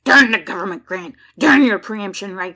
Durn 0.03 0.31
the 0.31 0.39
government 0.39 0.83
grant! 0.83 1.13
durn 1.37 1.63
your 1.63 1.77
pre 1.77 2.01
emption 2.01 2.35
right! 2.35 2.49